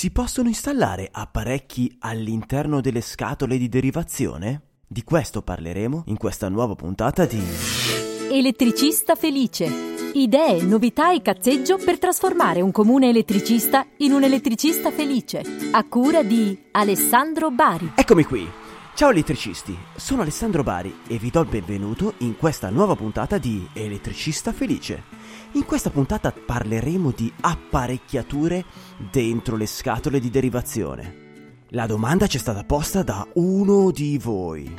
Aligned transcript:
Si 0.00 0.10
possono 0.10 0.48
installare 0.48 1.10
apparecchi 1.12 1.94
all'interno 1.98 2.80
delle 2.80 3.02
scatole 3.02 3.58
di 3.58 3.68
derivazione? 3.68 4.62
Di 4.86 5.04
questo 5.04 5.42
parleremo 5.42 6.04
in 6.06 6.16
questa 6.16 6.48
nuova 6.48 6.74
puntata 6.74 7.26
di 7.26 7.38
Elettricista 8.30 9.14
felice. 9.14 9.68
Idee, 10.14 10.62
novità 10.62 11.12
e 11.12 11.20
cazzeggio 11.20 11.76
per 11.76 11.98
trasformare 11.98 12.62
un 12.62 12.70
comune 12.70 13.10
elettricista 13.10 13.86
in 13.98 14.12
un 14.12 14.24
elettricista 14.24 14.90
felice. 14.90 15.42
A 15.72 15.84
cura 15.84 16.22
di 16.22 16.58
Alessandro 16.70 17.50
Bari. 17.50 17.92
Eccomi 17.94 18.24
qui. 18.24 18.48
Ciao 18.94 19.10
elettricisti, 19.10 19.76
sono 19.96 20.22
Alessandro 20.22 20.62
Bari 20.62 21.00
e 21.08 21.18
vi 21.18 21.28
do 21.28 21.42
il 21.42 21.48
benvenuto 21.48 22.14
in 22.20 22.38
questa 22.38 22.70
nuova 22.70 22.96
puntata 22.96 23.36
di 23.36 23.68
Elettricista 23.74 24.50
Felice. 24.52 25.19
In 25.52 25.64
questa 25.64 25.90
puntata 25.90 26.32
parleremo 26.32 27.10
di 27.10 27.32
apparecchiature 27.40 28.64
dentro 29.10 29.56
le 29.56 29.66
scatole 29.66 30.20
di 30.20 30.30
derivazione. 30.30 31.64
La 31.70 31.86
domanda 31.86 32.28
ci 32.28 32.36
è 32.36 32.40
stata 32.40 32.62
posta 32.62 33.02
da 33.02 33.26
uno 33.34 33.90
di 33.90 34.16
voi. 34.18 34.74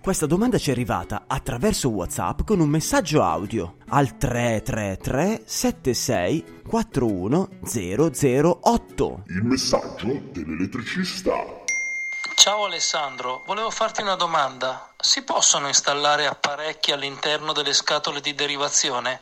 Questa 0.00 0.26
domanda 0.26 0.58
ci 0.58 0.70
è 0.70 0.72
arrivata 0.72 1.24
attraverso 1.28 1.90
WhatsApp 1.90 2.40
con 2.44 2.58
un 2.58 2.68
messaggio 2.68 3.22
audio 3.22 3.76
al 3.88 4.16
333 4.16 5.42
76 5.44 6.44
41 6.66 7.48
008. 7.62 9.22
Il 9.28 9.44
messaggio 9.44 10.20
dell'elettricista. 10.32 11.59
Ciao 12.40 12.64
Alessandro, 12.64 13.42
volevo 13.44 13.68
farti 13.68 14.00
una 14.00 14.14
domanda. 14.14 14.94
Si 14.98 15.24
possono 15.24 15.66
installare 15.66 16.24
apparecchi 16.24 16.90
all'interno 16.90 17.52
delle 17.52 17.74
scatole 17.74 18.22
di 18.22 18.34
derivazione? 18.34 19.20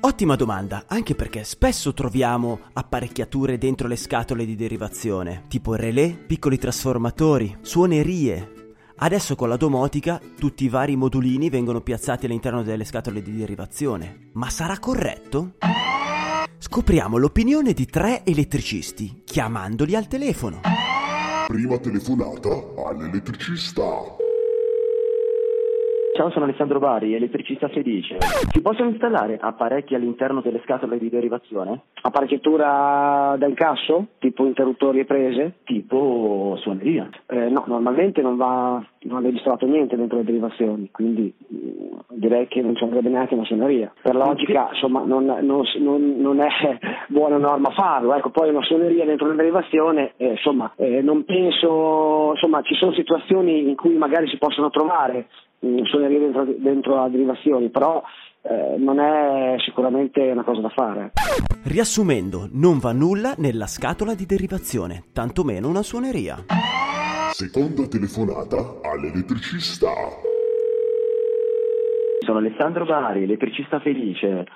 Ottima 0.00 0.34
domanda, 0.34 0.82
anche 0.88 1.14
perché 1.14 1.44
spesso 1.44 1.94
troviamo 1.94 2.58
apparecchiature 2.72 3.58
dentro 3.58 3.86
le 3.86 3.94
scatole 3.94 4.44
di 4.44 4.56
derivazione, 4.56 5.44
tipo 5.46 5.76
relè, 5.76 6.16
piccoli 6.16 6.58
trasformatori, 6.58 7.58
suonerie. 7.62 8.74
Adesso 8.96 9.36
con 9.36 9.48
la 9.48 9.56
domotica 9.56 10.20
tutti 10.36 10.64
i 10.64 10.68
vari 10.68 10.96
modulini 10.96 11.50
vengono 11.50 11.80
piazzati 11.80 12.26
all'interno 12.26 12.64
delle 12.64 12.84
scatole 12.84 13.22
di 13.22 13.36
derivazione. 13.36 14.30
Ma 14.32 14.50
sarà 14.50 14.80
corretto? 14.80 15.52
Scopriamo 16.58 17.18
l'opinione 17.18 17.72
di 17.72 17.86
tre 17.86 18.24
elettricisti, 18.24 19.22
chiamandoli 19.24 19.94
al 19.94 20.08
telefono. 20.08 20.87
Prima 21.48 21.78
telefonata 21.78 22.50
all'elettricista. 22.90 23.80
Ciao, 26.14 26.30
sono 26.30 26.44
Alessandro 26.44 26.78
Bari, 26.78 27.14
elettricista 27.14 27.68
felice. 27.68 28.18
Si 28.50 28.60
possono 28.60 28.90
installare 28.90 29.38
apparecchi 29.40 29.94
all'interno 29.94 30.42
delle 30.42 30.60
scatole 30.64 30.98
di 30.98 31.08
derivazione? 31.08 31.84
Apparecchiatura 32.02 33.36
da 33.38 33.46
incasso? 33.46 34.08
Tipo 34.18 34.44
interruttori 34.44 34.98
e 34.98 35.04
prese? 35.06 35.60
Tipo 35.64 36.58
suoneria? 36.60 37.08
Eh, 37.28 37.48
no, 37.48 37.64
normalmente 37.66 38.20
non 38.20 38.36
va, 38.36 38.84
non 39.04 39.22
è 39.22 39.26
registrato 39.26 39.64
niente 39.64 39.96
dentro 39.96 40.18
le 40.18 40.24
derivazioni, 40.24 40.90
quindi 40.90 41.32
mh, 41.46 42.16
direi 42.16 42.48
che 42.48 42.60
non 42.60 42.74
ci 42.74 42.82
andrebbe 42.82 43.08
neanche 43.08 43.34
una 43.34 43.44
suoneria. 43.44 43.90
Per 44.02 44.14
logica, 44.14 44.68
insomma, 44.72 45.04
non, 45.04 45.24
non, 45.24 45.62
non, 45.78 46.14
non 46.18 46.40
è 46.40 46.48
buona 47.08 47.36
norma 47.36 47.70
farlo. 47.72 48.14
Ecco, 48.14 48.30
poi 48.30 48.50
una 48.50 48.62
suoneria 48.62 49.04
dentro 49.04 49.26
una 49.26 49.34
derivazione, 49.34 50.12
eh, 50.16 50.30
insomma, 50.30 50.72
eh, 50.76 51.02
non 51.02 51.24
penso, 51.24 52.30
insomma, 52.34 52.62
ci 52.62 52.74
sono 52.74 52.92
situazioni 52.92 53.68
in 53.68 53.76
cui 53.76 53.96
magari 53.96 54.28
si 54.28 54.38
possono 54.38 54.70
trovare 54.70 55.28
suonerie 55.60 56.18
dentro, 56.18 56.44
dentro 56.56 56.94
la 56.94 57.08
derivazione, 57.08 57.68
però 57.68 58.02
eh, 58.42 58.76
non 58.78 59.00
è 59.00 59.56
sicuramente 59.64 60.20
una 60.20 60.44
cosa 60.44 60.60
da 60.60 60.68
fare. 60.68 61.12
Riassumendo, 61.64 62.48
non 62.52 62.78
va 62.78 62.92
nulla 62.92 63.34
nella 63.36 63.66
scatola 63.66 64.14
di 64.14 64.26
derivazione, 64.26 65.04
tantomeno 65.12 65.68
una 65.68 65.82
suoneria. 65.82 66.44
Seconda 67.32 67.86
telefonata 67.86 68.80
all'elettricista. 68.82 70.27
Sono 72.24 72.38
Alessandro 72.38 72.84
Bari, 72.84 73.22
elettricista 73.22 73.80
felice. 73.80 74.46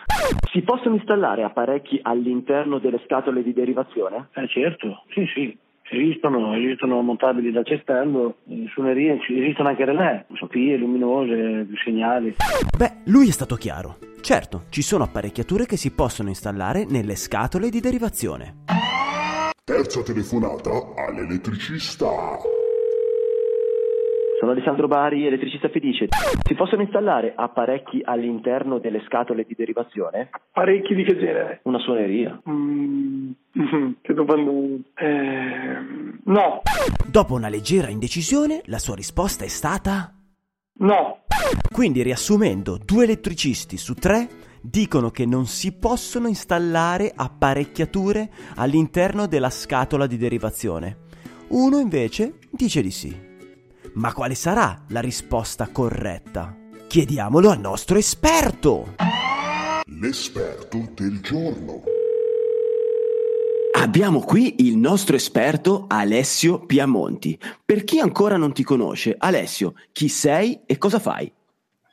Si 0.50 0.62
possono 0.62 0.96
installare 0.96 1.42
apparecchi 1.42 1.98
all'interno 2.02 2.78
delle 2.78 3.00
scatole 3.04 3.42
di 3.42 3.52
derivazione? 3.52 4.28
Eh 4.34 4.48
certo, 4.48 5.04
sì 5.10 5.24
sì. 5.32 5.58
Esistono, 5.94 6.54
esistono 6.54 7.02
montabili 7.02 7.52
da 7.52 7.62
cestello, 7.62 8.36
in 8.44 8.66
suonerie 8.68 9.20
esistono 9.28 9.68
anche 9.68 9.84
relè, 9.84 10.24
sofie, 10.34 10.78
luminose, 10.78 11.66
segnali. 11.84 12.34
Beh, 12.76 13.02
lui 13.06 13.28
è 13.28 13.30
stato 13.30 13.56
chiaro. 13.56 13.98
Certo, 14.22 14.62
ci 14.70 14.80
sono 14.80 15.04
apparecchiature 15.04 15.66
che 15.66 15.76
si 15.76 15.94
possono 15.94 16.30
installare 16.30 16.86
nelle 16.88 17.14
scatole 17.14 17.68
di 17.68 17.80
derivazione. 17.80 18.62
Terza 19.64 20.02
telefonata 20.02 20.70
all'elettricista. 20.96 22.08
Sono 24.42 24.54
Alessandro 24.54 24.88
Bari, 24.88 25.24
elettricista 25.24 25.68
felice. 25.68 26.08
Si 26.44 26.54
possono 26.54 26.82
installare 26.82 27.32
apparecchi 27.36 28.00
all'interno 28.02 28.80
delle 28.80 29.00
scatole 29.06 29.44
di 29.46 29.54
derivazione? 29.56 30.30
Apparecchi 30.32 30.96
di 30.96 31.04
che 31.04 31.16
genere? 31.16 31.60
Una 31.62 31.78
suoneria? 31.78 32.42
Mm, 32.50 33.30
che 34.02 34.12
domanda. 34.12 34.50
Eh, 34.96 35.76
no, 36.24 36.62
Dopo 37.08 37.34
una 37.34 37.48
leggera 37.48 37.88
indecisione, 37.88 38.62
la 38.64 38.80
sua 38.80 38.96
risposta 38.96 39.44
è 39.44 39.48
stata... 39.48 40.12
no. 40.78 41.20
Quindi, 41.72 42.02
riassumendo, 42.02 42.80
due 42.84 43.04
elettricisti 43.04 43.76
su 43.76 43.94
tre 43.94 44.26
dicono 44.60 45.10
che 45.10 45.24
non 45.24 45.46
si 45.46 45.78
possono 45.78 46.26
installare 46.26 47.12
apparecchiature 47.14 48.28
all'interno 48.56 49.28
della 49.28 49.50
scatola 49.50 50.08
di 50.08 50.16
derivazione. 50.16 50.96
Uno 51.50 51.78
invece 51.78 52.38
dice 52.50 52.82
di 52.82 52.90
sì. 52.90 53.30
Ma 53.94 54.14
quale 54.14 54.34
sarà 54.34 54.84
la 54.88 55.00
risposta 55.00 55.68
corretta? 55.68 56.56
Chiediamolo 56.86 57.50
al 57.50 57.60
nostro 57.60 57.98
esperto! 57.98 58.94
L'esperto 59.84 60.88
del 60.94 61.20
giorno. 61.20 61.82
Abbiamo 63.74 64.20
qui 64.20 64.66
il 64.66 64.78
nostro 64.78 65.14
esperto 65.14 65.84
Alessio 65.88 66.64
Piamonti. 66.64 67.38
Per 67.62 67.84
chi 67.84 67.98
ancora 67.98 68.38
non 68.38 68.54
ti 68.54 68.62
conosce, 68.62 69.14
Alessio, 69.18 69.74
chi 69.92 70.08
sei 70.08 70.60
e 70.64 70.78
cosa 70.78 70.98
fai? 70.98 71.30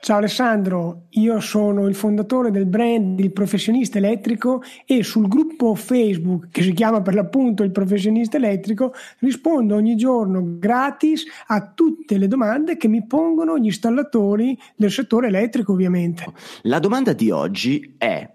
Ciao 0.02 0.20
Alessandro, 0.20 1.08
io 1.10 1.42
sono 1.42 1.86
il 1.86 1.94
fondatore 1.94 2.52
del 2.52 2.66
brand 2.66 3.20
Il 3.20 3.34
Professionista 3.34 3.98
Elettrico 3.98 4.64
e 4.86 5.04
sul 5.04 5.28
gruppo 5.28 5.76
Facebook 5.76 6.48
che 6.52 6.64
si 6.64 6.72
chiama 6.72 7.02
per 7.02 7.16
l'appunto 7.16 7.64
Il 7.64 7.72
Professionista 7.72 8.38
Elettrico 8.38 8.94
rispondo 9.20 9.76
ogni 9.76 9.98
giorno 9.98 10.58
gratis 10.58 11.26
a 11.48 11.74
tutte 11.76 12.18
le 12.18 12.30
domande 12.30 12.78
che 12.78 12.88
mi 12.88 13.06
pongono 13.06 13.60
gli 13.60 13.66
installatori 13.66 14.58
del 14.78 14.90
settore 14.90 15.28
elettrico 15.28 15.74
ovviamente. 15.74 16.24
La 16.62 16.80
domanda 16.80 17.12
di 17.12 17.30
oggi 17.30 17.96
è: 17.98 18.28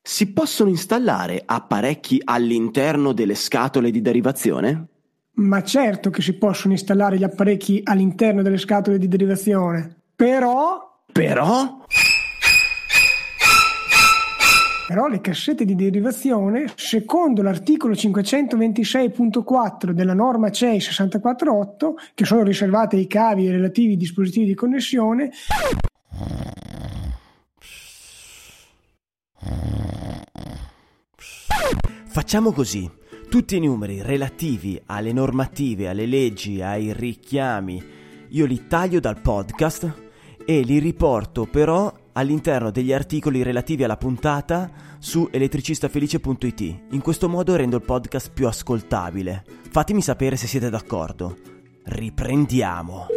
si 0.00 0.32
possono 0.32 0.70
installare 0.70 1.42
apparecchi 1.44 2.22
all'interno 2.24 3.12
delle 3.12 3.34
scatole 3.34 3.90
di 3.90 4.00
derivazione? 4.00 4.86
Ma 5.32 5.64
certo 5.64 6.10
che 6.10 6.22
si 6.22 6.34
possono 6.34 6.74
installare 6.74 7.18
gli 7.18 7.24
apparecchi 7.24 7.80
all'interno 7.82 8.40
delle 8.40 8.56
scatole 8.56 8.98
di 8.98 9.08
derivazione, 9.08 9.96
però 10.14 10.86
Però 11.12 11.84
Però 14.88 15.06
le 15.06 15.20
cassette 15.20 15.66
di 15.66 15.74
derivazione, 15.74 16.72
secondo 16.74 17.42
l'articolo 17.42 17.92
526.4 17.92 19.90
della 19.90 20.14
norma 20.14 20.50
CEI 20.50 20.80
648, 20.80 21.94
che 22.14 22.24
sono 22.24 22.42
riservate 22.42 22.96
ai 22.96 23.06
cavi 23.06 23.44
e 23.44 23.48
ai 23.48 23.56
relativi 23.56 23.98
dispositivi 23.98 24.46
di 24.46 24.54
connessione, 24.54 25.30
Facciamo 32.18 32.52
così. 32.52 32.90
Tutti 33.28 33.56
i 33.56 33.60
numeri 33.60 34.02
relativi 34.02 34.80
alle 34.86 35.12
normative, 35.12 35.88
alle 35.88 36.06
leggi, 36.06 36.62
ai 36.62 36.92
richiami, 36.92 37.84
io 38.30 38.46
li 38.46 38.66
taglio 38.66 39.00
dal 39.00 39.20
podcast 39.20 40.07
e 40.50 40.62
li 40.62 40.78
riporto 40.78 41.44
però 41.44 41.92
all'interno 42.12 42.70
degli 42.70 42.90
articoli 42.90 43.42
relativi 43.42 43.84
alla 43.84 43.98
puntata 43.98 44.70
su 44.98 45.28
elettricistafelice.it. 45.30 46.60
In 46.92 47.02
questo 47.02 47.28
modo 47.28 47.54
rendo 47.54 47.76
il 47.76 47.82
podcast 47.82 48.30
più 48.32 48.46
ascoltabile. 48.46 49.44
Fatemi 49.68 50.00
sapere 50.00 50.36
se 50.36 50.46
siete 50.46 50.70
d'accordo. 50.70 51.36
Riprendiamo. 51.84 53.08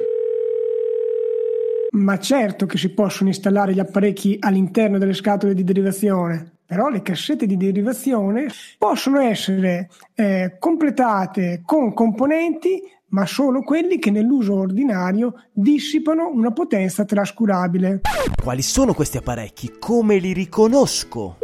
ma 1.93 2.19
certo 2.19 2.65
che 2.65 2.77
si 2.77 2.93
possono 2.93 3.29
installare 3.29 3.73
gli 3.73 3.79
apparecchi 3.79 4.35
all'interno 4.39 4.97
delle 4.97 5.13
scatole 5.13 5.53
di 5.53 5.63
derivazione. 5.63 6.55
Però 6.65 6.89
le 6.89 7.01
cassette 7.01 7.45
di 7.45 7.55
derivazione 7.55 8.47
possono 8.77 9.19
essere 9.21 9.89
eh, 10.15 10.57
completate 10.59 11.61
con 11.65 11.93
componenti, 11.93 12.81
ma 13.11 13.25
solo 13.25 13.61
quelli 13.61 13.99
che 13.99 14.11
nell'uso 14.11 14.55
ordinario 14.55 15.45
dissipano 15.51 16.29
una 16.29 16.51
potenza 16.51 17.05
trascurabile. 17.05 18.01
Quali 18.41 18.61
sono 18.61 18.93
questi 18.93 19.17
apparecchi? 19.17 19.75
Come 19.79 20.17
li 20.17 20.33
riconosco? 20.33 21.37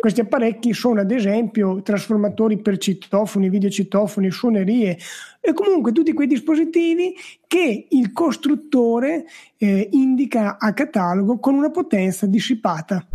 Questi 0.00 0.20
apparecchi 0.20 0.74
sono 0.74 1.00
ad 1.00 1.10
esempio 1.10 1.80
trasformatori 1.80 2.60
per 2.60 2.76
citofoni, 2.76 3.48
videocitofoni, 3.48 4.30
suonerie 4.30 4.98
e 5.40 5.52
comunque 5.54 5.92
tutti 5.92 6.12
quei 6.12 6.26
dispositivi 6.26 7.14
che 7.46 7.86
il 7.88 8.12
costruttore 8.12 9.24
eh, 9.56 9.88
indica 9.92 10.58
a 10.58 10.74
catalogo 10.74 11.38
con 11.38 11.54
una 11.54 11.70
potenza 11.70 12.26
dissipata. 12.26 13.06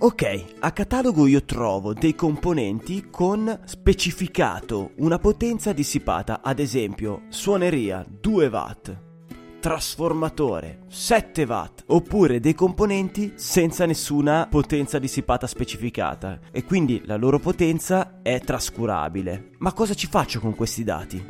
Ok, 0.00 0.44
a 0.60 0.70
catalogo 0.70 1.26
io 1.26 1.44
trovo 1.44 1.92
dei 1.92 2.14
componenti 2.14 3.08
con 3.10 3.62
specificato 3.64 4.92
una 4.98 5.18
potenza 5.18 5.72
dissipata, 5.72 6.40
ad 6.40 6.60
esempio 6.60 7.22
suoneria 7.30 8.06
2 8.08 8.46
watt, 8.46 8.96
trasformatore 9.58 10.82
7 10.86 11.42
watt, 11.42 11.82
oppure 11.86 12.38
dei 12.38 12.54
componenti 12.54 13.32
senza 13.34 13.86
nessuna 13.86 14.46
potenza 14.48 15.00
dissipata 15.00 15.48
specificata 15.48 16.38
e 16.52 16.62
quindi 16.62 17.02
la 17.04 17.16
loro 17.16 17.40
potenza 17.40 18.20
è 18.22 18.38
trascurabile. 18.38 19.50
Ma 19.58 19.72
cosa 19.72 19.94
ci 19.94 20.06
faccio 20.06 20.38
con 20.38 20.54
questi 20.54 20.84
dati? 20.84 21.20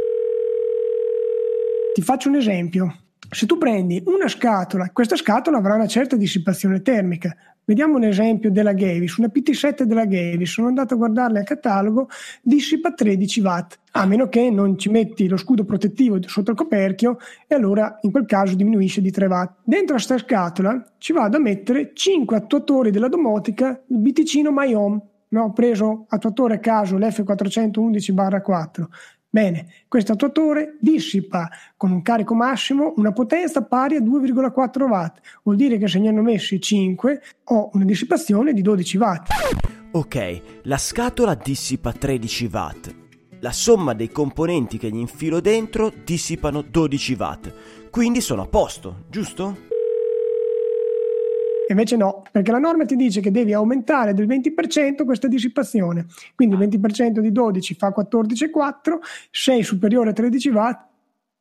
Ti 1.94 2.02
faccio 2.02 2.28
un 2.28 2.36
esempio. 2.36 3.07
Se 3.30 3.46
tu 3.46 3.58
prendi 3.58 4.02
una 4.06 4.28
scatola, 4.28 4.90
questa 4.90 5.16
scatola 5.16 5.58
avrà 5.58 5.74
una 5.74 5.86
certa 5.86 6.16
dissipazione 6.16 6.82
termica, 6.82 7.36
Vediamo 7.68 7.96
un 7.96 8.04
esempio 8.04 8.50
della 8.50 8.72
Gavis, 8.72 9.18
una 9.18 9.30
PT7 9.30 9.82
della 9.82 10.06
Gavis, 10.06 10.50
sono 10.50 10.68
andato 10.68 10.94
a 10.94 10.96
guardarle 10.96 11.40
al 11.40 11.44
catalogo, 11.44 12.08
dissipa 12.40 12.92
13 12.92 13.40
watt, 13.42 13.78
a 13.90 14.06
meno 14.06 14.30
che 14.30 14.48
non 14.48 14.78
ci 14.78 14.88
metti 14.88 15.28
lo 15.28 15.36
scudo 15.36 15.66
protettivo 15.66 16.18
sotto 16.26 16.52
il 16.52 16.56
coperchio 16.56 17.18
e 17.46 17.54
allora 17.54 17.98
in 18.00 18.10
quel 18.10 18.24
caso 18.24 18.54
diminuisce 18.54 19.02
di 19.02 19.10
3 19.10 19.26
watt. 19.26 19.56
Dentro 19.64 19.96
questa 19.96 20.16
scatola 20.16 20.82
ci 20.96 21.12
vado 21.12 21.36
a 21.36 21.40
mettere 21.40 21.90
5 21.92 22.34
attuatori 22.38 22.90
della 22.90 23.08
domotica, 23.08 23.78
il 23.88 23.98
BTcino 23.98 24.50
MyHome, 24.50 25.00
no, 25.28 25.42
ho 25.42 25.52
preso 25.52 26.06
attuatore 26.08 26.54
a 26.54 26.60
caso 26.60 26.96
l'F411-4 26.96 28.86
Bene, 29.38 29.68
questo 29.86 30.14
attuatore 30.14 30.78
dissipa 30.80 31.48
con 31.76 31.92
un 31.92 32.02
carico 32.02 32.34
massimo 32.34 32.94
una 32.96 33.12
potenza 33.12 33.62
pari 33.62 33.94
a 33.94 34.00
2,4 34.00 34.82
watt, 34.88 35.20
vuol 35.44 35.54
dire 35.54 35.78
che 35.78 35.86
se 35.86 36.00
ne 36.00 36.08
hanno 36.08 36.22
messi 36.22 36.60
5 36.60 37.22
ho 37.44 37.70
una 37.74 37.84
dissipazione 37.84 38.52
di 38.52 38.62
12 38.62 38.96
watt. 38.96 39.28
Ok, 39.92 40.40
la 40.64 40.76
scatola 40.76 41.36
dissipa 41.36 41.92
13 41.92 42.50
watt. 42.52 42.94
La 43.38 43.52
somma 43.52 43.94
dei 43.94 44.10
componenti 44.10 44.76
che 44.76 44.90
gli 44.90 44.98
infilo 44.98 45.38
dentro 45.38 45.92
dissipano 46.04 46.60
12 46.62 47.14
watt. 47.16 47.52
Quindi 47.92 48.20
sono 48.20 48.42
a 48.42 48.46
posto, 48.48 49.04
giusto? 49.08 49.67
Invece 51.70 51.96
no, 51.96 52.22
perché 52.30 52.50
la 52.50 52.58
norma 52.58 52.84
ti 52.84 52.96
dice 52.96 53.20
che 53.20 53.30
devi 53.30 53.52
aumentare 53.52 54.14
del 54.14 54.26
20% 54.26 55.04
questa 55.04 55.28
dissipazione. 55.28 56.06
Quindi 56.34 56.56
il 56.56 56.68
20% 56.68 57.18
di 57.18 57.30
12 57.30 57.74
fa 57.74 57.92
14,4, 57.96 58.98
6 59.30 59.62
superiore 59.62 60.10
a 60.10 60.12
13 60.12 60.48
watt 60.50 60.87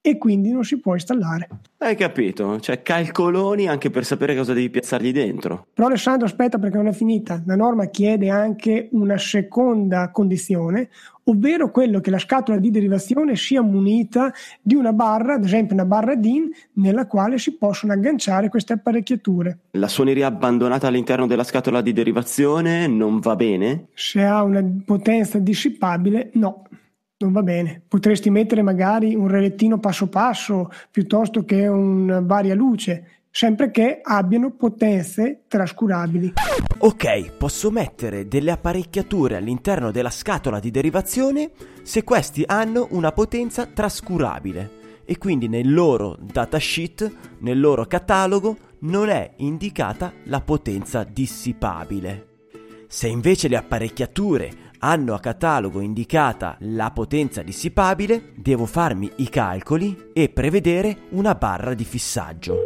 e 0.08 0.18
quindi 0.18 0.52
non 0.54 0.64
si 0.64 0.80
può 0.80 0.94
installare. 0.94 1.50
Hai 1.80 1.98
capito? 1.98 2.62
Cioè 2.62 2.82
calcoloni 2.82 3.68
anche 3.68 3.90
per 3.90 4.06
sapere 4.06 4.38
cosa 4.38 4.54
devi 4.54 4.70
piazzargli 4.70 5.12
dentro. 5.12 5.68
Però 5.74 5.88
Alessandro 5.88 6.26
aspetta 6.26 6.58
perché 6.60 6.78
non 6.78 6.88
è 6.88 6.94
finita. 6.94 7.44
La 7.46 7.58
norma 7.58 7.88
chiede 7.88 8.30
anche 8.30 8.88
una 8.94 9.18
seconda 9.18 10.10
condizione, 10.12 10.88
ovvero 11.26 11.72
quello 11.72 12.00
che 12.00 12.10
la 12.10 12.20
scatola 12.20 12.58
di 12.58 12.72
derivazione 12.72 13.36
sia 13.36 13.62
munita 13.62 14.32
di 14.62 14.76
una 14.76 14.94
barra, 14.94 15.34
ad 15.34 15.44
esempio 15.44 15.76
una 15.76 15.84
barra 15.84 16.16
DIN, 16.16 16.52
nella 16.76 17.06
quale 17.06 17.38
si 17.38 17.58
possono 17.58 17.92
agganciare 17.92 18.48
queste 18.48 18.72
apparecchiature. 18.72 19.60
La 19.72 19.90
suoneria 19.90 20.28
abbandonata 20.28 20.88
all'interno 20.88 21.28
della 21.28 21.44
scatola 21.44 21.82
di 21.82 21.92
derivazione 21.92 22.88
non 22.88 23.20
va 23.20 23.36
bene? 23.36 23.88
Se 23.94 24.24
ha 24.24 24.42
una 24.42 24.64
potenza 24.86 25.38
dissipabile, 25.38 26.30
no 26.36 26.64
non 27.20 27.32
va 27.32 27.42
bene. 27.42 27.82
Potresti 27.88 28.30
mettere 28.30 28.62
magari 28.62 29.16
un 29.16 29.28
relettino 29.28 29.80
passo 29.80 30.08
passo 30.08 30.70
piuttosto 30.92 31.44
che 31.46 31.68
un 31.68 32.24
varia 32.26 32.54
luce, 32.54 33.22
sempre 33.32 33.72
che 33.72 34.00
abbiano 34.02 34.52
potenze 34.52 35.44
trascurabili. 35.48 36.34
Ok, 36.80 37.32
posso 37.38 37.72
mettere 37.72 38.28
delle 38.28 38.52
apparecchiature 38.52 39.36
all'interno 39.36 39.92
della 39.92 40.12
scatola 40.12 40.60
di 40.60 40.70
derivazione 40.70 41.52
se 41.82 42.04
questi 42.04 42.44
hanno 42.46 42.88
una 42.92 43.12
potenza 43.12 43.66
trascurabile 43.66 44.76
e 45.06 45.18
quindi 45.18 45.48
nel 45.48 45.74
loro 45.74 46.18
datasheet, 46.20 47.12
nel 47.40 47.60
loro 47.60 47.86
catalogo, 47.86 48.58
non 48.80 49.10
è 49.10 49.34
indicata 49.38 50.14
la 50.26 50.42
potenza 50.42 51.04
dissipabile. 51.04 52.26
Se 52.88 53.08
invece 53.08 53.48
le 53.48 53.58
apparecchiature 53.58 54.50
hanno 54.80 55.14
a 55.14 55.20
catalogo 55.20 55.80
indicata 55.80 56.58
la 56.62 56.92
potenza 56.92 57.42
dissipabile, 57.42 58.34
devo 58.36 58.66
farmi 58.66 59.12
i 59.18 59.30
calcoli 59.30 60.12
e 60.14 60.30
prevedere 60.30 60.98
una 61.12 61.36
barra 61.36 61.74
di 61.74 61.84
fissaggio. 61.84 62.58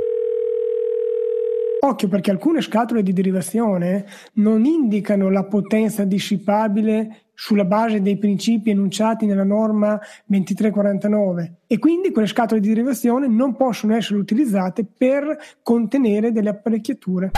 Occhio 1.84 2.08
perché 2.08 2.30
alcune 2.30 2.62
scatole 2.62 3.02
di 3.02 3.12
derivazione 3.12 4.06
non 4.34 4.66
indicano 4.66 5.32
la 5.32 5.46
potenza 5.46 6.04
dissipabile 6.04 7.31
sulla 7.42 7.66
base 7.66 8.04
dei 8.04 8.20
principi 8.20 8.70
enunciati 8.70 9.26
nella 9.26 9.44
norma 9.44 10.00
2349 10.26 11.62
e 11.66 11.80
quindi 11.80 12.12
quelle 12.12 12.28
scatole 12.28 12.62
di 12.62 12.68
derivazione 12.68 13.28
non 13.28 13.56
possono 13.56 13.96
essere 13.96 14.20
utilizzate 14.20 14.86
per 14.86 15.36
contenere 15.64 16.32
delle 16.32 16.50
apparecchiature. 16.50 17.32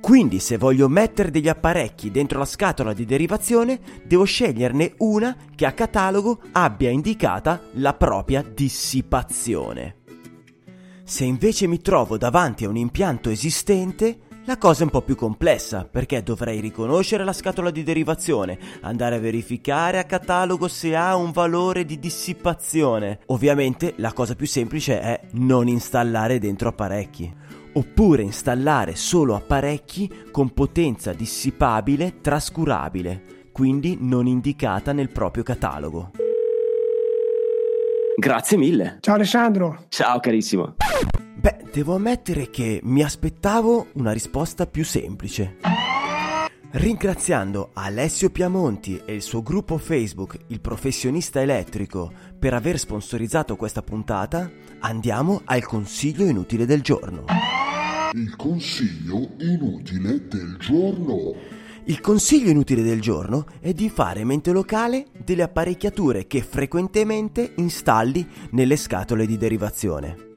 Quindi 0.00 0.38
se 0.38 0.56
voglio 0.56 0.88
mettere 0.88 1.30
degli 1.30 1.48
apparecchi 1.48 2.10
dentro 2.10 2.38
la 2.38 2.46
scatola 2.46 2.94
di 2.94 3.04
derivazione, 3.04 3.78
devo 4.06 4.24
sceglierne 4.24 4.94
una 4.98 5.36
che 5.54 5.66
a 5.66 5.72
catalogo 5.72 6.40
abbia 6.52 6.88
indicata 6.88 7.60
la 7.72 7.92
propria 7.92 8.42
dissipazione. 8.42 9.96
Se 11.04 11.24
invece 11.24 11.66
mi 11.66 11.82
trovo 11.82 12.16
davanti 12.16 12.64
a 12.64 12.70
un 12.70 12.78
impianto 12.78 13.28
esistente, 13.28 14.20
la 14.46 14.58
cosa 14.58 14.80
è 14.80 14.84
un 14.84 14.90
po' 14.90 15.00
più 15.00 15.16
complessa 15.16 15.88
perché 15.90 16.22
dovrei 16.22 16.60
riconoscere 16.60 17.24
la 17.24 17.32
scatola 17.32 17.70
di 17.70 17.82
derivazione, 17.82 18.58
andare 18.82 19.16
a 19.16 19.20
verificare 19.20 19.98
a 19.98 20.04
catalogo 20.04 20.68
se 20.68 20.94
ha 20.94 21.16
un 21.16 21.32
valore 21.32 21.84
di 21.84 21.98
dissipazione. 21.98 23.20
Ovviamente 23.26 23.94
la 23.96 24.12
cosa 24.12 24.34
più 24.34 24.46
semplice 24.46 25.00
è 25.00 25.20
non 25.32 25.68
installare 25.68 26.38
dentro 26.38 26.68
apparecchi 26.68 27.42
oppure 27.76 28.22
installare 28.22 28.94
solo 28.94 29.34
apparecchi 29.34 30.28
con 30.30 30.52
potenza 30.52 31.12
dissipabile 31.12 32.20
trascurabile, 32.20 33.48
quindi 33.50 33.96
non 34.00 34.26
indicata 34.26 34.92
nel 34.92 35.10
proprio 35.10 35.42
catalogo. 35.42 36.10
Grazie 38.16 38.56
mille. 38.56 38.98
Ciao 39.00 39.16
Alessandro. 39.16 39.86
Ciao 39.88 40.20
carissimo. 40.20 40.76
Beh, 41.44 41.58
devo 41.70 41.96
ammettere 41.96 42.48
che 42.48 42.80
mi 42.84 43.02
aspettavo 43.02 43.88
una 43.96 44.12
risposta 44.12 44.66
più 44.66 44.82
semplice. 44.82 45.58
Ringraziando 46.70 47.68
Alessio 47.74 48.30
Piamonti 48.30 49.02
e 49.04 49.12
il 49.12 49.20
suo 49.20 49.42
gruppo 49.42 49.76
Facebook 49.76 50.38
Il 50.46 50.62
Professionista 50.62 51.42
Elettrico 51.42 52.10
per 52.38 52.54
aver 52.54 52.78
sponsorizzato 52.78 53.56
questa 53.56 53.82
puntata, 53.82 54.50
andiamo 54.78 55.42
al 55.44 55.66
consiglio 55.66 56.24
inutile 56.24 56.64
del 56.64 56.80
giorno. 56.80 57.26
Il 58.14 58.36
consiglio 58.36 59.32
inutile 59.40 60.26
del 60.26 60.56
giorno. 60.58 61.34
Il 61.84 62.00
consiglio 62.00 62.48
inutile 62.48 62.80
del 62.80 63.02
giorno 63.02 63.44
è 63.60 63.74
di 63.74 63.90
fare 63.90 64.24
mente 64.24 64.50
locale 64.50 65.08
delle 65.22 65.42
apparecchiature 65.42 66.26
che 66.26 66.40
frequentemente 66.40 67.52
installi 67.56 68.26
nelle 68.52 68.76
scatole 68.76 69.26
di 69.26 69.36
derivazione. 69.36 70.32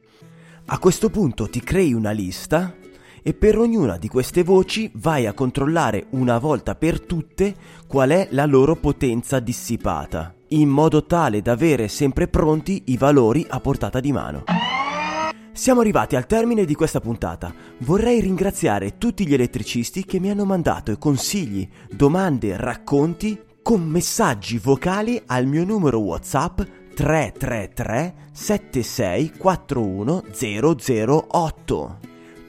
A 0.70 0.80
questo 0.80 1.10
punto 1.10 1.48
ti 1.48 1.62
crei 1.62 1.94
una 1.94 2.12
lista 2.12 2.76
e 3.24 3.34
per 3.34 3.58
ognuna 3.58 3.96
di 3.96 4.10
queste 4.10 4.44
voci 4.44 4.92
vai 4.96 5.26
a 5.26 5.32
controllare 5.32 6.08
una 6.10 6.40
volta 6.40 6.76
per 6.76 7.00
tutte 7.00 7.56
qual 7.88 8.10
è 8.10 8.28
la 8.32 8.46
loro 8.46 8.76
potenza 8.76 9.40
dissipata, 9.40 10.36
in 10.50 10.68
modo 10.68 11.06
tale 11.06 11.42
da 11.42 11.54
avere 11.54 11.88
sempre 11.88 12.28
pronti 12.28 12.84
i 12.88 12.98
valori 12.98 13.46
a 13.48 13.62
portata 13.62 14.02
di 14.02 14.12
mano. 14.12 14.44
Siamo 15.54 15.80
arrivati 15.80 16.18
al 16.18 16.26
termine 16.26 16.66
di 16.66 16.76
questa 16.76 17.00
puntata. 17.00 17.54
Vorrei 17.80 18.20
ringraziare 18.20 18.98
tutti 18.98 19.26
gli 19.26 19.34
elettricisti 19.34 20.04
che 20.04 20.20
mi 20.20 20.30
hanno 20.30 20.44
mandato 20.44 20.96
consigli, 20.98 21.66
domande, 21.90 22.58
racconti 22.58 23.40
con 23.64 23.84
messaggi 23.84 24.58
vocali 24.58 25.22
al 25.28 25.46
mio 25.46 25.64
numero 25.64 26.00
WhatsApp 26.00 26.62
333 26.98 28.30
7641 28.32 30.24
008. 31.30 32.00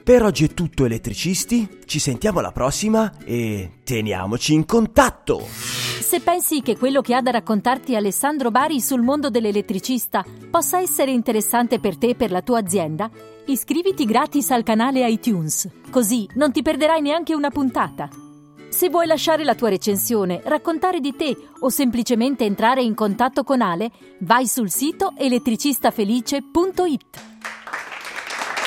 Per 0.03 0.23
oggi 0.23 0.45
è 0.45 0.53
tutto 0.55 0.85
elettricisti, 0.85 1.81
ci 1.85 1.99
sentiamo 1.99 2.39
alla 2.39 2.51
prossima 2.51 3.13
e 3.23 3.73
teniamoci 3.83 4.55
in 4.55 4.65
contatto! 4.65 5.45
Se 5.45 6.19
pensi 6.21 6.63
che 6.63 6.75
quello 6.79 7.01
che 7.01 7.13
ha 7.13 7.21
da 7.21 7.29
raccontarti 7.29 7.95
Alessandro 7.95 8.49
Bari 8.49 8.81
sul 8.81 9.03
mondo 9.03 9.29
dell'elettricista 9.29 10.25
possa 10.49 10.79
essere 10.79 11.11
interessante 11.11 11.79
per 11.79 11.97
te 11.97 12.07
e 12.07 12.15
per 12.15 12.31
la 12.31 12.41
tua 12.41 12.57
azienda, 12.57 13.07
iscriviti 13.45 14.05
gratis 14.05 14.49
al 14.49 14.63
canale 14.63 15.07
iTunes, 15.07 15.69
così 15.91 16.27
non 16.33 16.51
ti 16.51 16.63
perderai 16.63 17.01
neanche 17.01 17.35
una 17.35 17.51
puntata. 17.51 18.28
Se 18.69 18.87
vuoi 18.87 19.07
lasciare 19.07 19.43
la 19.43 19.55
tua 19.55 19.69
recensione, 19.69 20.41
raccontare 20.45 20.99
di 20.99 21.15
te 21.15 21.35
o 21.59 21.69
semplicemente 21.69 22.45
entrare 22.45 22.83
in 22.83 22.93
contatto 22.93 23.43
con 23.43 23.61
Ale, 23.61 23.91
vai 24.19 24.47
sul 24.47 24.69
sito 24.69 25.13
elettricistafelice.it. 25.17 27.21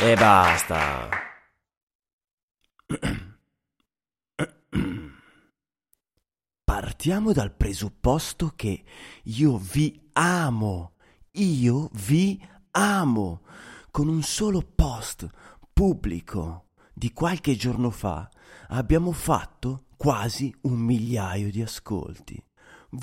E 0.01 0.15
basta. 0.17 1.09
Partiamo 6.65 7.33
dal 7.33 7.55
presupposto 7.55 8.53
che 8.57 8.83
io 9.23 9.57
vi 9.57 10.09
amo. 10.15 10.95
Io 11.33 11.91
vi 12.07 12.45
amo. 12.73 13.43
Con 13.91 14.09
un 14.09 14.23
solo 14.23 14.63
post 14.63 15.29
pubblico 15.73 16.65
di 16.93 17.13
qualche 17.13 17.55
giorno 17.55 17.91
fa 17.91 18.29
abbiamo 18.69 19.13
fatto 19.13 19.85
quasi 20.03 20.53
un 20.63 20.79
migliaio 20.79 21.49
di 21.49 21.63
ascolti. 21.63 22.45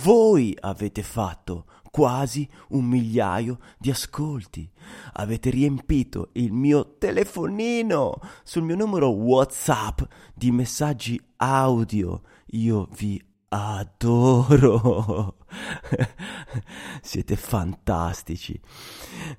Voi 0.04 0.54
avete 0.60 1.02
fatto 1.02 1.66
quasi 1.92 2.46
un 2.72 2.84
migliaio 2.84 3.60
di 3.78 3.90
ascolti. 3.90 4.70
Avete 5.14 5.50
riempito 5.50 6.32
il 6.34 6.52
mio 6.52 6.98
telefonino 6.98 8.20
sul 8.44 8.64
mio 8.64 8.76
numero 8.76 9.12
WhatsApp 9.12 10.02
di 10.36 10.52
messaggi 10.52 11.18
audio. 11.38 12.22
Io 12.48 12.90
vi 12.92 13.24
adoro. 13.48 15.38
Siete 17.02 17.38
fantastici. 17.38 18.60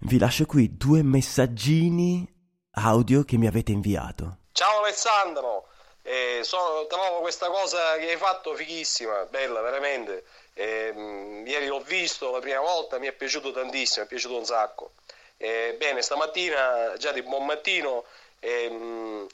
Vi 0.01 0.17
lascio 0.17 0.47
qui 0.47 0.79
due 0.79 1.03
messaggini 1.03 2.27
audio 2.71 3.23
che 3.23 3.37
mi 3.37 3.47
avete 3.47 3.73
inviato. 3.73 4.39
Ciao 4.53 4.81
Alessandro, 4.83 5.70
eh, 6.03 6.41
so, 6.43 6.87
trovo 6.89 7.21
questa 7.21 7.49
cosa 7.51 7.97
che 7.97 8.11
hai 8.11 8.17
fatto 8.17 8.55
fighissima, 8.55 9.25
bella 9.27 9.61
veramente. 9.61 10.25
Eh, 10.55 11.43
ieri 11.47 11.67
l'ho 11.67 11.81
visto 11.81 12.31
la 12.31 12.41
prima 12.41 12.61
volta, 12.61 12.99
mi 12.99 13.07
è 13.07 13.13
piaciuto 13.13 13.53
tantissimo, 13.53 14.01
mi 14.03 14.07
è 14.07 14.09
piaciuto 14.11 14.37
un 14.37 14.45
sacco. 14.45 14.93
Eh, 15.37 15.75
bene, 15.79 16.03
stamattina 16.03 16.95
già 16.99 17.13
di 17.13 17.23
buon 17.23 17.47
mattino 17.47 18.05
ehm, 18.41 19.27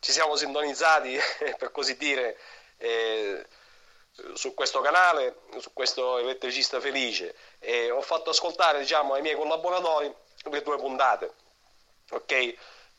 ci 0.00 0.12
siamo 0.12 0.36
sintonizzati, 0.36 1.18
per 1.58 1.70
così 1.72 1.96
dire, 1.96 2.38
eh, 2.78 3.44
su 4.34 4.54
questo 4.54 4.80
canale, 4.80 5.36
su 5.58 5.72
questo 5.72 6.18
elettricista 6.18 6.80
felice 6.80 7.34
e 7.58 7.90
ho 7.90 8.00
fatto 8.00 8.30
ascoltare 8.30 8.78
diciamo, 8.78 9.14
ai 9.14 9.22
miei 9.22 9.36
collaboratori 9.36 10.12
le 10.50 10.62
due 10.62 10.76
puntate. 10.76 11.32
Ok? 12.10 12.54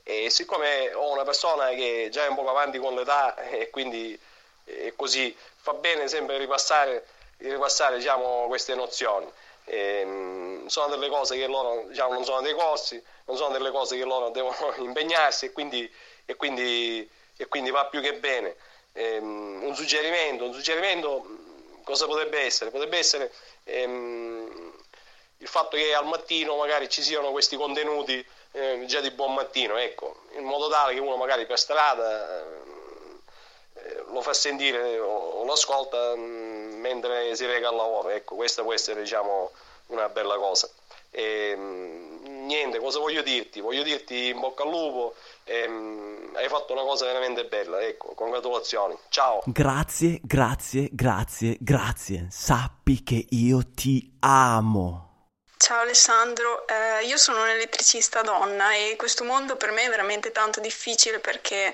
E 0.09 0.29
siccome 0.29 0.93
ho 0.93 1.11
una 1.11 1.25
persona 1.25 1.67
che 1.71 2.07
già 2.09 2.23
è 2.23 2.29
un 2.29 2.35
po' 2.35 2.49
avanti 2.49 2.77
con 2.77 2.95
l'età 2.95 3.35
e 3.49 3.69
quindi 3.69 4.17
e 4.63 4.93
così 4.95 5.35
fa 5.57 5.73
bene 5.73 6.07
sempre 6.07 6.37
ripassare, 6.37 7.05
ripassare 7.39 7.97
diciamo, 7.97 8.45
queste 8.47 8.73
nozioni. 8.73 9.29
E, 9.65 10.05
mh, 10.05 10.67
sono 10.67 10.87
delle 10.87 11.09
cose 11.09 11.35
che 11.37 11.45
loro 11.47 11.87
diciamo, 11.89 12.13
non 12.13 12.23
sono 12.23 12.39
dei 12.39 12.53
corsi, 12.53 13.01
non 13.25 13.35
sono 13.35 13.51
delle 13.51 13.69
cose 13.69 13.97
che 13.97 14.05
loro 14.05 14.29
devono 14.29 14.73
impegnarsi 14.79 15.47
e 15.47 15.51
quindi, 15.51 15.91
e 16.25 16.35
quindi, 16.35 17.09
e 17.35 17.47
quindi 17.47 17.69
va 17.69 17.85
più 17.87 17.99
che 17.99 18.13
bene. 18.13 18.55
E, 18.93 19.19
mh, 19.19 19.63
un 19.63 19.75
suggerimento, 19.75 20.45
un 20.45 20.53
suggerimento 20.53 21.25
cosa 21.83 22.05
potrebbe 22.05 22.39
essere? 22.39 22.69
Potrebbe 22.71 22.97
essere 22.97 23.29
ehm, 23.65 24.73
il 25.39 25.47
fatto 25.47 25.75
che 25.77 25.93
al 25.93 26.05
mattino 26.05 26.55
magari 26.55 26.89
ci 26.89 27.01
siano 27.01 27.31
questi 27.31 27.55
contenuti 27.57 28.25
eh, 28.57 28.85
già 28.85 28.99
di 29.01 29.11
buon 29.11 29.33
mattino, 29.35 29.77
ecco, 29.77 30.21
in 30.37 30.43
modo 30.43 30.67
tale 30.67 30.93
che 30.93 30.99
uno 30.99 31.15
magari 31.15 31.45
per 31.45 31.59
strada 31.59 32.41
eh, 32.41 34.03
lo 34.11 34.21
fa 34.21 34.33
sentire 34.33 34.99
o, 34.99 35.15
o 35.15 35.45
lo 35.45 35.53
ascolta 35.53 36.15
mh, 36.15 36.75
mentre 36.79 37.35
si 37.35 37.45
reca 37.45 37.69
al 37.69 37.75
lavoro, 37.75 38.09
ecco, 38.09 38.35
questa 38.35 38.63
può 38.63 38.73
essere 38.73 39.01
diciamo 39.01 39.51
una 39.87 40.09
bella 40.09 40.37
cosa. 40.37 40.67
E, 41.11 41.55
mh, 41.55 42.45
niente, 42.45 42.79
cosa 42.79 42.99
voglio 42.99 43.21
dirti? 43.21 43.61
Voglio 43.61 43.83
dirti 43.83 44.29
in 44.29 44.39
bocca 44.39 44.63
al 44.63 44.69
lupo, 44.69 45.13
ehm, 45.43 46.31
hai 46.35 46.47
fatto 46.47 46.73
una 46.73 46.83
cosa 46.83 47.05
veramente 47.05 47.45
bella, 47.45 47.79
ecco, 47.81 48.13
congratulazioni, 48.15 48.97
ciao. 49.09 49.41
Grazie, 49.45 50.19
grazie, 50.23 50.89
grazie, 50.91 51.57
grazie. 51.59 52.27
Sappi 52.31 53.03
che 53.03 53.23
io 53.29 53.61
ti 53.75 54.15
amo. 54.19 55.06
Ciao 55.59 55.81
Alessandro, 55.81 56.67
eh, 56.67 57.03
io 57.05 57.17
sono 57.17 57.41
un'elettricista 57.41 58.21
donna 58.21 58.75
e 58.75 58.95
questo 58.95 59.23
mondo 59.23 59.57
per 59.57 59.71
me 59.71 59.85
è 59.85 59.89
veramente 59.89 60.31
tanto 60.31 60.59
difficile 60.59 61.19
perché 61.19 61.73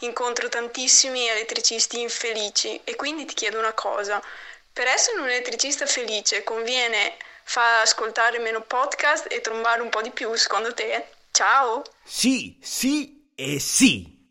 incontro 0.00 0.50
tantissimi 0.50 1.26
elettricisti 1.26 2.00
infelici 2.00 2.78
e 2.84 2.94
quindi 2.96 3.24
ti 3.24 3.32
chiedo 3.32 3.58
una 3.58 3.72
cosa, 3.72 4.22
per 4.70 4.88
essere 4.88 5.20
un 5.20 5.26
elettricista 5.26 5.86
felice 5.86 6.44
conviene 6.44 7.16
far 7.44 7.80
ascoltare 7.80 8.38
meno 8.38 8.60
podcast 8.60 9.32
e 9.32 9.40
trombare 9.40 9.80
un 9.80 9.88
po' 9.88 10.02
di 10.02 10.10
più 10.10 10.32
secondo 10.34 10.74
te? 10.74 11.08
Ciao! 11.30 11.82
Sì, 12.04 12.58
sì 12.60 13.30
e 13.34 13.58
sì, 13.58 14.28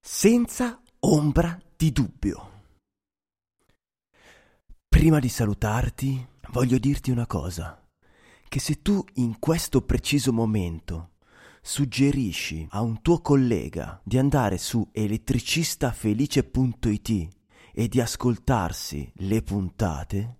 senza 0.00 0.80
ombra 1.00 1.58
di 1.76 1.92
dubbio. 1.92 2.48
Prima 4.88 5.18
di 5.18 5.28
salutarti, 5.28 6.26
voglio 6.48 6.78
dirti 6.78 7.10
una 7.10 7.26
cosa 7.26 7.79
che 8.50 8.58
se 8.58 8.82
tu 8.82 9.02
in 9.14 9.38
questo 9.38 9.80
preciso 9.82 10.32
momento 10.32 11.10
suggerisci 11.62 12.66
a 12.70 12.82
un 12.82 13.00
tuo 13.00 13.20
collega 13.20 14.00
di 14.02 14.18
andare 14.18 14.58
su 14.58 14.88
elettricistafelice.it 14.90 17.28
e 17.72 17.86
di 17.86 18.00
ascoltarsi 18.00 19.12
le 19.18 19.42
puntate, 19.42 20.38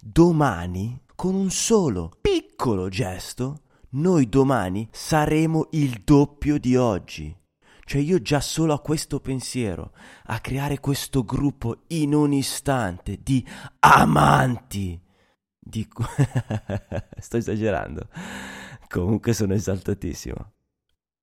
domani, 0.00 1.02
con 1.16 1.34
un 1.34 1.50
solo 1.50 2.12
piccolo 2.20 2.88
gesto, 2.88 3.62
noi 3.90 4.28
domani 4.28 4.88
saremo 4.92 5.66
il 5.72 6.02
doppio 6.04 6.58
di 6.58 6.76
oggi. 6.76 7.36
Cioè 7.84 8.00
io 8.00 8.22
già 8.22 8.40
solo 8.40 8.72
a 8.72 8.78
questo 8.78 9.18
pensiero, 9.18 9.90
a 10.26 10.38
creare 10.38 10.78
questo 10.78 11.24
gruppo 11.24 11.78
in 11.88 12.14
un 12.14 12.32
istante 12.32 13.18
di 13.20 13.44
amanti 13.80 15.00
Dico, 15.68 16.04
sto 17.18 17.38
esagerando. 17.38 18.08
Comunque 18.88 19.32
sono 19.32 19.52
esaltatissimo. 19.52 20.52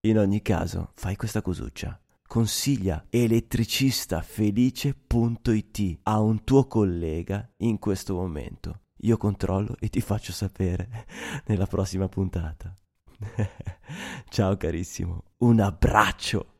In 0.01 0.17
ogni 0.17 0.41
caso, 0.41 0.91
fai 0.95 1.15
questa 1.15 1.41
cosuccia. 1.41 1.97
Consiglia 2.27 3.05
elettricistafelice.it 3.09 5.99
a 6.03 6.19
un 6.19 6.43
tuo 6.43 6.67
collega 6.67 7.49
in 7.59 7.79
questo 7.79 8.15
momento. 8.15 8.81
Io 9.03 9.15
controllo 9.15 9.77
e 9.79 9.87
ti 9.87 10.01
faccio 10.01 10.33
sapere 10.33 11.07
nella 11.45 11.65
prossima 11.65 12.09
puntata. 12.09 12.77
Ciao 14.27 14.57
carissimo, 14.57 15.23
un 15.37 15.61
abbraccio. 15.61 16.52